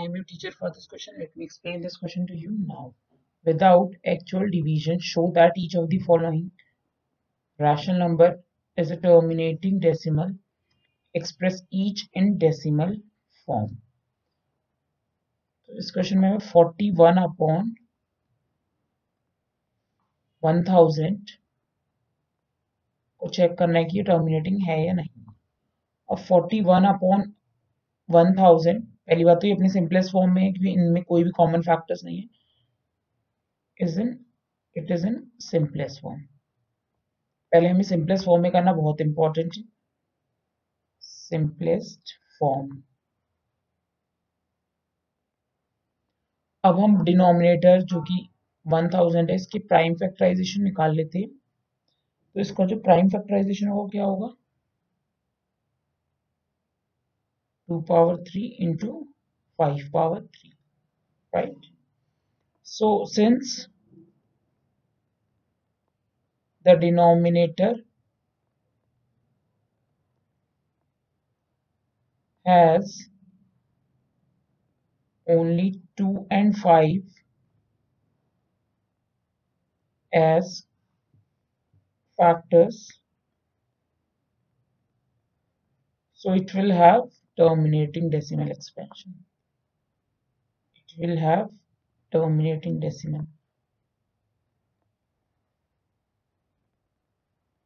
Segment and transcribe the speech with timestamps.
[0.00, 1.14] blame you teacher for this question.
[1.18, 2.94] Let me explain this question to you now.
[3.44, 6.50] Without actual division, show that each of the following
[7.58, 8.40] rational number
[8.76, 10.30] is a terminating decimal.
[11.14, 12.96] Express each in decimal
[13.46, 13.70] form.
[15.68, 17.74] तो इस question में forty one upon
[20.42, 21.30] one thousand
[23.20, 25.24] को check करना है कि terminating है या नहीं
[26.12, 27.32] अब forty one upon
[28.10, 31.30] one thousand पहली बात तो ये अपनी सिंपलेस्ट फॉर्म में है क्योंकि इनमें कोई भी
[31.36, 32.28] कॉमन फैक्टर्स नहीं है।
[33.80, 34.08] Is in
[34.76, 36.20] it is in simplest form
[37.52, 39.62] पहले हमें सिंपलेस्ट फॉर्म में करना बहुत इंपॉर्टेंट है।
[41.02, 42.82] सिंपलेस्ट फॉर्म
[46.64, 48.16] अब हम डिनोमिनेटर जो कि
[48.66, 51.28] 1000 है, इसकी प्राइम फैक्टराइजेशन निकाल लेते हैं।
[52.36, 54.34] तो इसका जो प्राइम फैक्टराइजेशन होगा, क्या होगा?
[57.70, 59.06] 2 power 3 into
[59.56, 60.52] 5 power 3
[61.34, 61.66] right?
[62.64, 63.68] So since
[66.64, 67.74] the denominator
[72.44, 73.08] has
[75.28, 76.90] only 2 and 5
[80.12, 80.66] as
[82.16, 82.98] factors
[86.14, 87.04] so it will have
[87.40, 89.14] terminating decimal expansion.
[90.76, 91.50] It will have
[92.12, 93.26] terminating decimal.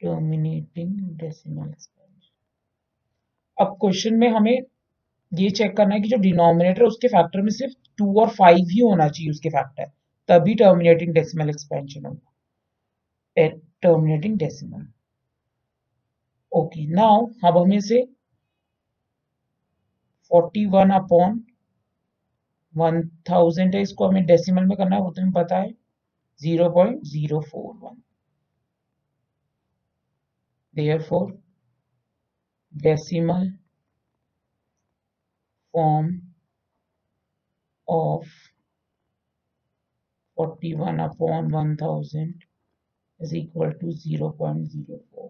[0.00, 2.32] terminating decimal expansion.
[3.58, 4.58] अब क्वेश्चन में हमें
[5.32, 8.80] ये check करना है कि जो डिनोमिनेटर उसके factor में सिर्फ़ टू और फाइव ही
[8.80, 9.90] होना चाहिए उसके फैक्टर
[10.28, 13.48] तभी टर्मिनेटिंग डेसिमल एक्सपेंशन होगा
[13.82, 14.86] टर्मिनेटिंग डेसिमल
[16.52, 18.06] ओके नाउ अब हमें से
[20.30, 21.42] forty one upon
[22.74, 25.72] one thousand है, इसको हमें डेसिमल में करना है, वो तुम्हें पता है
[26.40, 28.02] zero point zero four one
[30.74, 31.32] therefore,
[32.74, 33.50] decimal
[35.74, 36.22] form
[37.88, 38.24] of
[40.38, 42.34] 41 upon 1000
[43.20, 45.29] is equal to 0.04